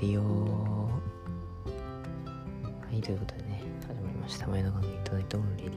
[0.00, 0.90] ディオは
[2.90, 4.46] いということでね始まりました。
[4.46, 5.76] 前田がミッドナイトオンレディオ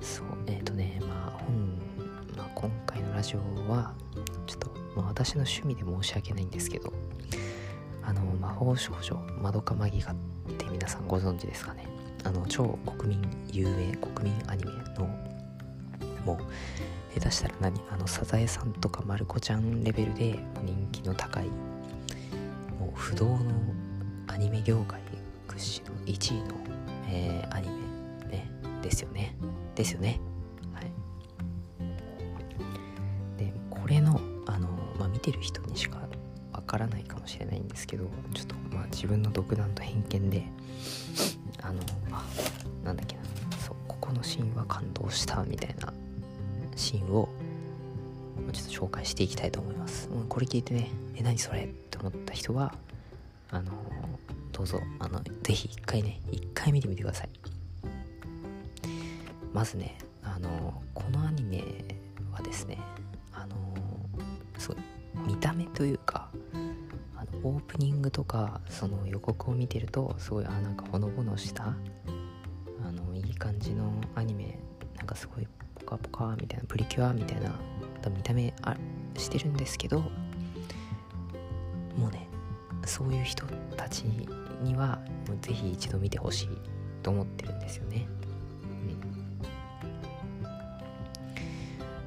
[0.00, 1.80] そうえっ、ー、とねまあ本、
[2.36, 3.38] まあ、今回のラジオ
[3.68, 3.92] は
[4.46, 6.92] ちょっと、まあ、私の趣味で申し訳ないんですけど
[8.04, 10.14] あの魔法少女まどかマギカっ
[10.56, 11.88] て皆さんご存知ですかね。
[12.22, 15.06] あの超国民有名国民アニメの
[16.24, 21.50] もう下手したら何あのサザエさんとかまる子ちゃんレベルで人気の高い
[23.02, 23.36] 不動の
[24.28, 25.00] アニメ業界
[25.48, 26.54] 屈指の1位の、
[27.08, 28.48] えー、アニメね
[28.80, 29.34] ですよね。
[29.74, 30.20] ですよね。
[30.72, 30.84] はい。
[33.36, 34.68] でこれのあの、
[35.00, 35.98] まあ、見てる人にしか
[36.52, 40.44] わからないかもしれないんですけどちょっとまあ自分の独断と偏見で
[41.60, 41.80] あの
[42.12, 42.24] あ
[42.84, 43.22] なんだっけな。
[43.58, 45.92] そうここのシーンは感動したみたいな
[46.76, 47.28] シーンを
[48.52, 50.08] ちょっと紹介していきたいと思います。
[50.28, 52.74] これ聞いてね、え、何それって思った人は、
[53.52, 53.70] あの、
[54.50, 57.30] どうぞ、あの、ぜひ一回ね、一回見てみてください。
[59.52, 61.62] まずね、あの、このアニメ
[62.32, 62.78] はですね、
[63.32, 63.54] あの、
[64.58, 64.78] すごい、
[65.26, 66.30] 見た目というか、
[67.14, 71.76] あのオープニングとか、その予告を見てると、すごい、あ、なんかほのぼのした、
[72.84, 74.58] あの、いい感じのアニメ、
[74.96, 77.54] なんかすごいポカポカみたいなプリキュアみたいな
[78.10, 78.76] 見た目あ
[79.16, 80.08] してるんですけども
[82.08, 82.28] うね
[82.84, 84.02] そういう人たち
[84.62, 86.48] にはもうぜひ一度見てほしい
[87.02, 88.06] と思ってるんですよね。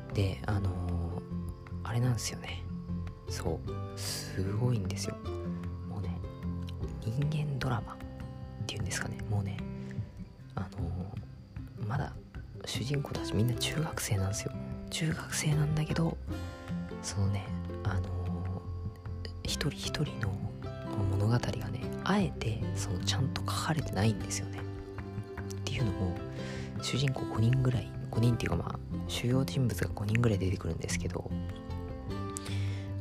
[0.07, 0.71] うん、であのー、
[1.83, 2.61] あれなんですよね。
[3.29, 3.99] そう。
[3.99, 5.15] すごいんですよ。
[5.89, 6.17] もうね
[7.03, 7.97] 人間ドラマっ
[8.67, 9.17] ていうんですかね。
[9.29, 9.57] もうね
[10.55, 12.13] あのー、まだ
[12.65, 14.51] 主人公たちみんな中学生なんですよ。
[14.89, 16.17] 中学生なんだけど
[17.01, 17.45] そのね
[17.83, 18.07] あのー、
[19.43, 20.33] 一人一人の
[21.03, 24.59] 物語がねあえてそのちゃんと書かれてないんですよね。
[24.59, 26.15] っていうのも
[26.81, 31.29] 主人公5人ぐらい5人っていうかまあ主要人物が5人ぐらい出てくるんですけど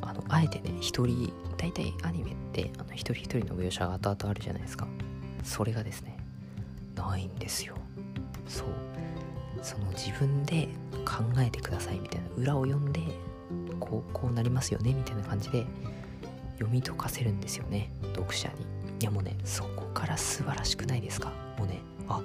[0.00, 4.86] あのあえてね一人大体アニメってあの一人一人の描写が後々あるじゃないですか。
[5.42, 6.16] それがですね
[6.96, 7.74] ないんですよ。
[8.48, 8.68] そう。
[9.62, 10.68] その自分で
[11.06, 13.00] 考えてくださいみたいな裏を読んで
[13.80, 15.66] こうこうなりますよねみたいな感じで
[16.54, 17.92] 読み解かせるんですよね。
[18.14, 18.64] 読者に。
[19.00, 21.32] いやもうねそこから素晴らしくないですか？
[21.58, 22.22] もうねあ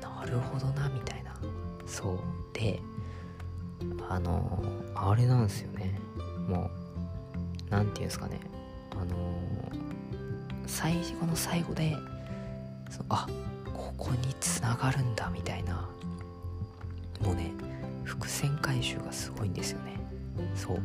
[0.00, 1.34] なるほどなみたいな。
[1.86, 2.18] そう。
[2.52, 2.80] で
[4.08, 4.62] あの
[4.94, 5.98] あれなんですよね。
[6.48, 6.70] もう
[7.70, 8.40] 何て言うんですかね。
[8.92, 9.16] あの
[10.66, 11.96] 最後の最後で
[12.90, 13.26] そあ
[13.72, 15.88] ここにつながるんだみたいな。
[17.20, 17.52] もうね
[18.04, 19.92] 伏線回収がすごいんですよね。
[20.54, 20.78] そう。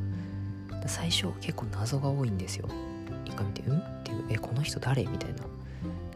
[0.87, 2.67] 最初結構謎が多いんですよ。
[3.25, 5.43] 一回見て「うん?」っていう「えこの人誰?」みたいな。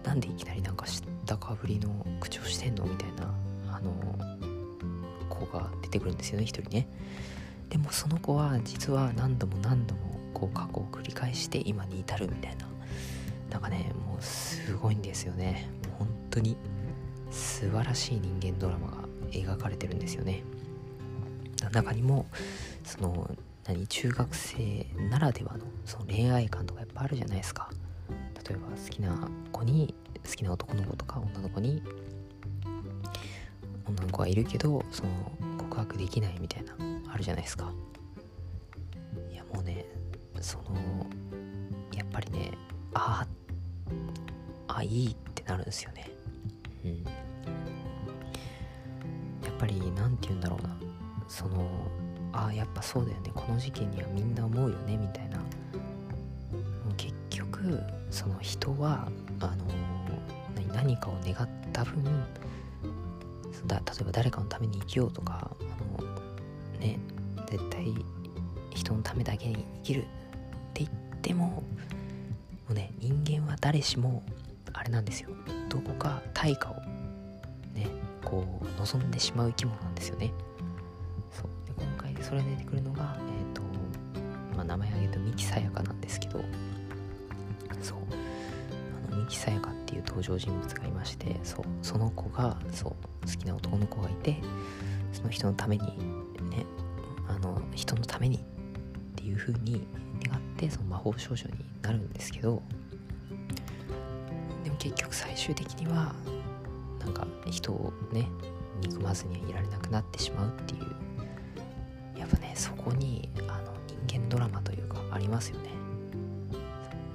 [0.04, 1.90] なんでいきなりなんか知ったかぶりの
[2.20, 2.86] 口をしてんの？
[2.86, 3.32] みたいな。
[3.70, 3.92] あの
[5.30, 6.88] 子が出てくるんですよね一人ね。
[7.70, 10.02] でもその子は実は何度も何度も
[10.34, 12.68] こう過去を繰り返して今に至るみたいな。
[13.50, 15.70] なんかねもうすごいんですよね。
[15.88, 16.58] もう本当に
[17.32, 18.98] 素晴らしい人間ドラマが
[19.32, 20.44] 描かれてるんですよね。
[21.72, 22.26] 中にも
[22.84, 23.30] その
[23.66, 27.70] 何中学生ならではのその恋愛観とかやっぱあるじゃないですか。
[28.48, 29.94] 例えば好きな子に
[30.26, 31.82] 好きな男の子とか女の子に
[33.88, 36.76] 女の子がいるけどその告白できないみたいな
[37.14, 37.72] あるじゃないですか。
[39.32, 39.86] いやもうね
[40.42, 41.08] その
[41.94, 42.52] やっぱりね
[42.94, 43.26] あ
[44.68, 46.10] ああいいってなるんですよね。
[46.84, 47.04] うん。
[47.04, 47.12] や
[49.52, 50.76] っぱり何て言うんだろうな。
[51.28, 51.70] その
[52.34, 53.32] ああやっぱそうだよね。
[53.34, 55.40] この事件にはみんな思うよねみたいな。
[56.98, 59.08] 結局その人は
[59.40, 59.66] あの
[60.74, 62.04] 何かを願った分
[63.66, 67.00] だ例えば誰かのために生きようとかあのね
[67.50, 67.94] 絶対
[68.72, 70.06] 人のためだけに生きるっ
[70.74, 70.90] て言っ
[71.22, 71.64] てもも
[72.70, 74.24] うね人間は誰しも
[74.74, 75.30] あれなんですよ。
[75.70, 76.76] どこか対価を
[77.74, 77.88] ね
[78.24, 80.32] こう望んでしまう生き物なんですよね。
[82.22, 83.62] でそれが出てくるのがえ、ー、と、
[84.56, 86.40] まあ、名前挙げると三木さやかなんですけど
[87.82, 87.98] そう。
[89.10, 91.66] あの三木さやかっていう登場人物がいましてそう。
[91.82, 92.92] その子がそう
[93.26, 94.38] 好きな男の子がいて
[95.12, 95.84] その人のために
[96.50, 96.66] ね
[97.28, 98.40] あの人のためにっ
[99.16, 99.88] ていう風に
[100.24, 102.62] 願ってその魔法少女になるんですけど
[104.64, 106.14] でも結局最終的には
[107.00, 108.28] なんか人をね
[108.82, 111.11] 憎まずにはいられなくなってしまうっていう
[112.32, 113.74] ぱねそこにあの
[114.08, 115.70] 人間ドラマというかありますよね。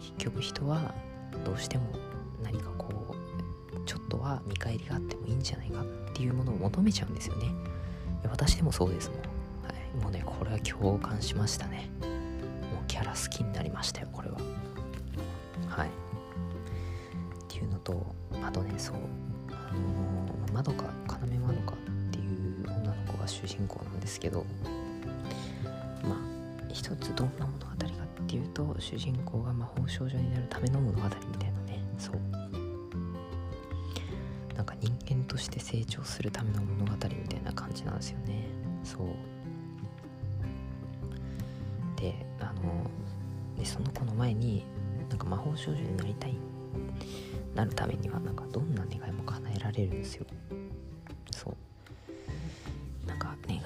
[0.00, 0.94] 結局人は
[1.44, 1.84] どうしても
[2.42, 3.14] 何かこ
[3.74, 5.84] うちょっとは見返りがあってもいいんじゃないかっ
[6.14, 7.50] ていうものを求めちゃうんですよね。
[8.30, 9.24] 私でもそうですもん、は
[10.00, 11.90] い、もうねこれは共感しましたね。
[12.00, 14.36] もうキャラ好きになりましたよこれは。
[15.68, 15.88] はい。
[15.88, 15.90] っ
[17.48, 18.06] ていうのと
[18.42, 18.96] あとねそう。
[19.50, 24.44] あの、まどか要まどかっていう女の子が主人公なんですけど
[26.76, 31.82] 一つどんな物語かっていうと主人公が魔法少女になるための物語みたいなね。
[31.96, 32.16] そう。
[34.54, 38.46] なんか人間として成長するための物語みたいな感じなんですよね。
[38.84, 39.06] そう。
[41.98, 42.90] であの
[43.58, 44.62] でその子の前に
[45.08, 46.36] なんか魔法少女になりたい。
[47.54, 50.26] なるためにはなんかどんな願いも叶えられるんですよ。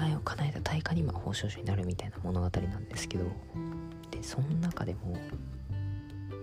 [0.01, 3.25] 願いを叶えた対価に魔法少女になるみたいな物語なんですけど。
[4.11, 5.19] でその中でもや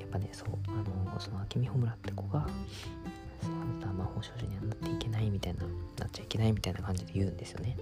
[0.06, 0.72] っぱねそうあ
[1.12, 2.48] のその秋美穂村って子が
[3.42, 7.78] そあなた魔法少女にはなっていけないみたいななっちゃいけないみたいな感じで言うんですよね。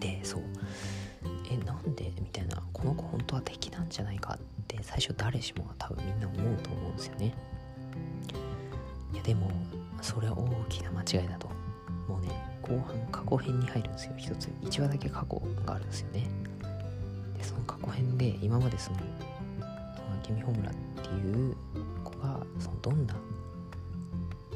[0.00, 0.42] でそう
[1.50, 7.34] えなんでみたいなこの子本当は敵なんじゃないかって最初誰しもが多分みんな思うと思うんですよね。
[9.12, 9.50] いやでも
[10.02, 11.48] それは大きな間違いだと。
[12.08, 14.12] もうね後半過去編に入るんですよ。
[14.16, 16.26] 一つ1話だけ過去があるんですよね。
[17.38, 19.06] でその過去編で今までそのその
[20.28, 21.56] 明美穂村っていう
[22.04, 23.14] 子がそのどんな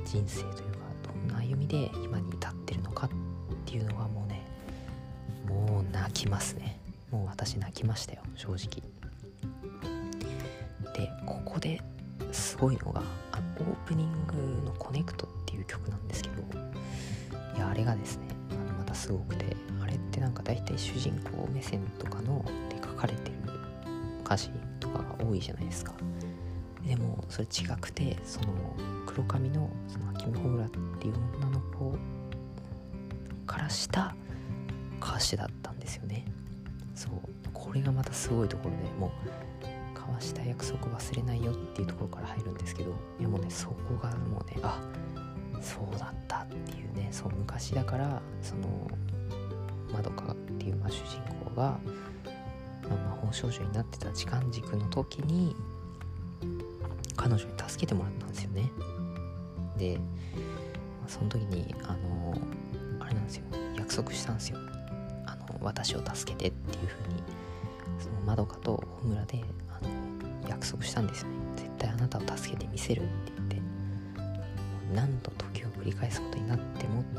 [0.04, 0.62] 人生というか
[1.02, 3.10] どんな歩みで今に至ってるのかっ
[3.64, 4.44] ていうのはもうね
[5.48, 6.80] もう泣きますね。
[7.10, 8.82] もう私泣きましたよ正直。
[10.94, 11.80] でここで
[12.32, 13.02] すごいのが
[13.60, 14.34] オープニング
[14.64, 16.42] の「コネクト」っていう曲なんですけど
[17.56, 23.36] いやあれがですねあのまたすごくてあれってなんか大体主人公目線とかので書かれてる
[24.24, 25.92] 歌詞とかが多いじゃないですか。
[26.86, 28.48] でもそれ違くてその
[29.06, 31.94] 黒髪のその秋見ホムラっていう女の子
[33.46, 34.14] からした
[35.00, 36.24] 歌詞だったんですよね。
[36.94, 37.12] そう。
[37.52, 39.10] これがまたすごいところでもう
[39.94, 44.80] 交わした約束忘れないよっていうところから入るんですけどいやもうねそこがもうねあ
[45.60, 48.90] そうだったっていうねそう昔だからその
[49.92, 51.78] まどかっていう、まあ、主人公が、
[52.88, 55.54] まあ、魔法少女になってた時間軸の時に
[57.16, 58.70] 彼女に助けてもらったんですよね。
[59.76, 60.04] で、ま
[61.06, 62.34] あ、その時にあの
[63.00, 63.44] あれなんですよ
[63.76, 64.58] 約束したんですよ。
[65.26, 67.22] あの私を助けてっていう風に
[67.98, 71.34] そのまどかと穂村であの約束したんですよね。
[71.56, 73.62] 絶対あなたを助けてみせるって言って
[74.94, 77.10] 何度時を繰り返すことになってもって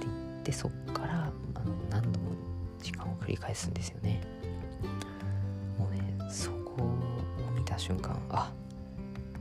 [0.00, 0.10] 言
[0.40, 2.32] ってそっからあの何度も
[2.80, 4.20] 時間を繰り返すんですよね。
[5.78, 8.52] もうねそこを見た瞬間あ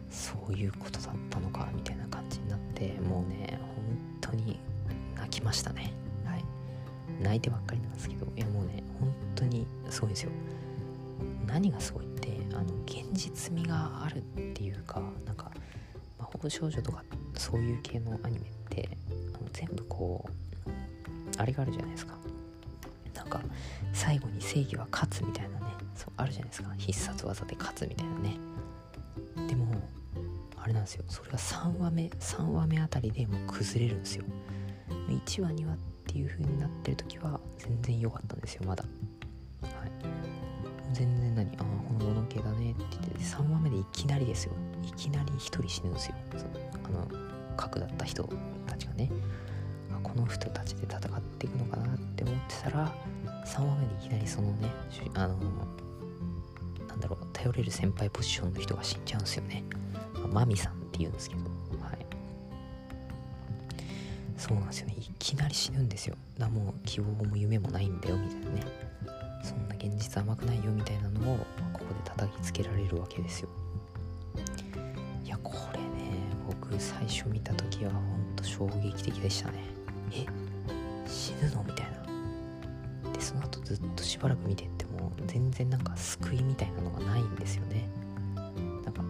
[0.10, 4.60] そういうことだったのかみたいな感じになってもうね本当に
[5.16, 5.94] 泣きましたね。
[6.26, 6.44] はい。
[7.22, 10.32] 泣いてばっかりなんですけどいやもうね本当にすごいんですよ。
[11.48, 14.22] 何がすごいってあの現実味があるっ
[14.54, 15.52] ていうかなんか
[16.20, 18.90] 魔法少女とかっそういう系のアニメって
[19.34, 20.26] あの全部こ
[20.66, 20.70] う
[21.38, 22.16] あれがあるじゃないですか。
[23.14, 23.42] なんか
[23.94, 25.66] 最後に正義は勝つみたいなね。
[25.96, 26.74] そうあるじゃないですか。
[26.78, 28.38] 必殺技で勝つみたいなね。
[29.48, 29.68] でも
[30.58, 31.04] あれなんですよ。
[31.08, 34.26] それが3話目3話目あたりでもう崩れるんですよ。
[35.10, 35.78] 1話2話っ
[36.08, 38.84] ていう風になってる時は全然良かったんですよまだ。
[39.64, 39.92] はい。
[40.94, 41.64] 全然何あ
[42.06, 44.54] あほのぼの系だねって言って3話目でいきなりですよ。
[44.84, 46.16] いきなり1人死ぬんですよ。
[46.38, 46.46] そ
[46.86, 47.08] あの
[47.58, 48.30] 核だった人
[48.68, 49.12] たちがね。
[50.04, 52.96] この人たちで戦っていくのかなって思ってたら
[53.46, 54.70] 3話目でいきなりそのね
[55.16, 55.36] あの
[56.88, 59.64] なんだろう頼れる先輩ポジションの人が死んじゃうんですよね。
[60.32, 61.42] マミさんって言うんですけど。
[61.42, 61.48] は
[61.94, 62.06] い。
[64.38, 64.96] そうなんですよね。
[64.98, 66.16] いきなり死ぬんですよ。
[66.38, 68.85] だもう希望も夢もないんだよみたいなね。
[69.46, 71.38] そんな現実甘くないよみたいなのを
[71.72, 73.50] ここで叩きつけられるわけですよ。
[75.24, 75.86] いやこれね
[76.48, 79.60] 僕最初見た時はほんと衝撃的でしたね。
[80.12, 80.26] え
[81.08, 81.92] 死ぬのみたい
[83.04, 83.12] な。
[83.12, 87.88] でその後ずっとしばらく見てっても全然なんか救いみたいなのがないんですよね。
[88.84, 89.04] なんか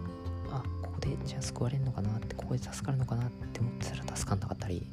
[0.51, 4.86] あここでじゃあ救われるのかなってここで助かるのかなって思ってたら助かんなかったり。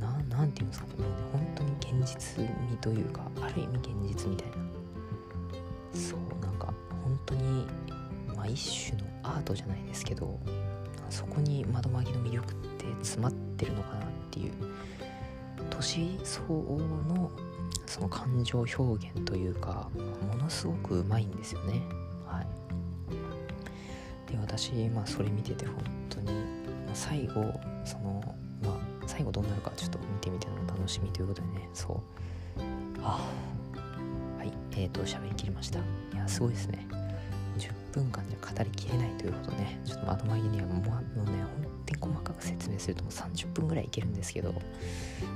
[0.00, 0.94] ななんていうんですかね。
[0.98, 4.56] もうね本当に現実味というかある意味現実みたいな。
[5.92, 6.72] そうなんか
[7.02, 7.66] 本当に
[8.36, 10.38] まあ一種のアートじゃないですけど
[11.10, 14.52] そこに窓マギの魅力って詰まってるのかなっていう
[15.70, 17.30] 年相応の
[17.86, 19.90] その感情表現というか
[20.30, 21.82] ものすごくうまいんですよね。
[22.26, 22.46] はい。
[24.30, 25.76] で私まあそれ見てて本
[26.10, 26.30] 当に、
[26.92, 28.22] 最後その
[29.18, 31.68] 最後どうなるかちょっと見てみての楽しみということでね。
[31.74, 32.00] そう。
[33.02, 33.28] あ
[34.38, 34.52] はい。
[34.76, 35.80] えーと喋りきりました。
[35.80, 35.82] い
[36.14, 36.86] やすごいですね。
[37.58, 39.80] 10分間じゃ語りきれないということね。
[39.84, 44.52] ちょっと窓紛にはもうもうね本当に細かく説明するともう30分ぐらいいけるんですけど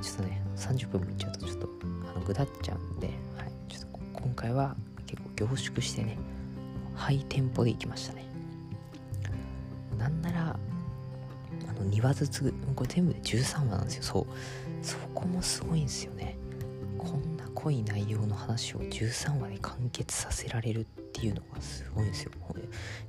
[0.00, 1.68] ちょっとね30分もいっちゃうとちょっと
[2.08, 4.76] あのぐだっちゃうんで、はい、ちょっと今回は
[5.08, 6.16] 結構凝縮してね
[6.94, 8.26] ハイテンポでいきましたね。
[9.98, 10.56] なんなら
[11.68, 14.02] あの2話ずつこれ全部で13話なんですよ。
[14.02, 14.26] そう。
[14.82, 16.36] そこもすごいんですよね。
[16.98, 22.32] こんな濃い内容の話を13話で完結させられるっていうのがすごいんですよ。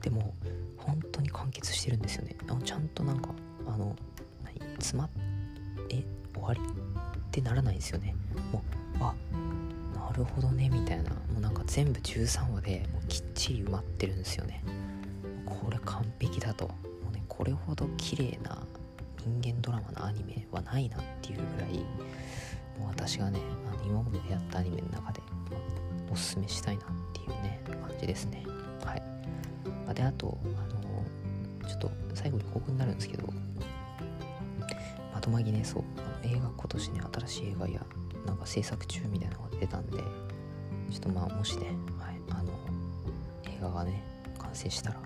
[0.02, 0.34] でも
[0.78, 2.36] 本当に完結してるんですよね。
[2.64, 3.30] ちゃんとなんか
[3.68, 3.96] あの
[4.44, 5.10] 何詰まっ
[5.90, 8.16] え終わりってならないんですよね。
[8.52, 9.14] もうあ
[9.96, 11.12] なるほどねみたいな。
[11.12, 14.64] もうなんか全部13話でもうきっちり埋まってるんですよね。
[15.46, 16.70] これ完璧だと。
[17.44, 18.58] これほど綺麗な
[19.20, 21.74] 人間ドラマのアニメはないなっていうぐらい
[22.80, 25.20] もう私がねあの今までやったアニメの中で
[26.10, 28.46] おすすめしたいなっていうね感じですね。
[28.86, 29.94] はい。
[29.94, 33.28] であとあのちょっと最後に報告になるんですけど
[35.14, 35.84] まとまぎねそう
[36.24, 37.86] 映画今年ね新しい映画や
[38.26, 40.06] なんか制作中みたいなのが出たんでちょ
[40.96, 41.66] っとまあもしね、
[42.00, 42.54] はい、あの
[43.44, 44.02] 映画がね
[44.40, 45.02] 完成したら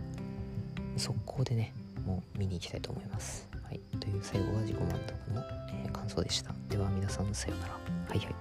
[0.98, 1.74] 速攻でね
[2.08, 3.48] も見に行きたいと思います。
[3.64, 3.80] はい。
[4.00, 5.44] という最後は自己満足の、
[5.92, 6.54] 感想でした。
[6.70, 7.74] では皆さんさようなら。
[7.74, 7.80] は
[8.16, 8.36] いはい。